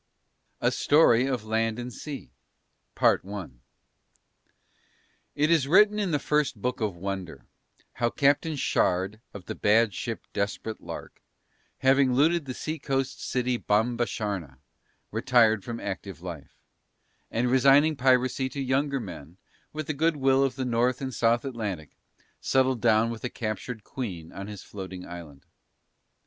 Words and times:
A 0.61 0.71
Story 0.71 1.27
of 1.27 1.45
Land 1.45 1.77
and 1.77 1.93
Sea 1.93 2.31
It 2.99 3.61
is 5.51 5.67
written 5.67 5.99
in 5.99 6.09
the 6.09 6.17
first 6.17 6.59
Book 6.59 6.81
of 6.81 6.95
Wonder 6.95 7.45
how 7.93 8.09
Captain 8.09 8.55
Shard 8.55 9.21
of 9.31 9.45
the 9.45 9.53
bad 9.53 9.93
ship 9.93 10.25
Desperate 10.33 10.81
Lark, 10.81 11.21
having 11.77 12.15
looted 12.15 12.45
the 12.45 12.55
sea 12.55 12.79
coast 12.79 13.23
city 13.23 13.59
Bombasharna, 13.59 14.57
retired 15.11 15.63
from 15.63 15.79
active 15.79 16.19
life; 16.19 16.57
and 17.29 17.51
resigning 17.51 17.95
piracy 17.95 18.49
to 18.49 18.59
younger 18.59 18.99
men, 18.99 19.37
with 19.71 19.85
the 19.85 19.93
good 19.93 20.15
will 20.15 20.43
of 20.43 20.55
the 20.55 20.65
North 20.65 20.99
and 20.99 21.13
South 21.13 21.45
Atlantic, 21.45 21.91
settled 22.39 22.81
down 22.81 23.11
with 23.11 23.23
a 23.23 23.29
captured 23.29 23.83
queen 23.83 24.31
on 24.33 24.47
his 24.47 24.63
floating 24.63 25.05
island. 25.05 25.45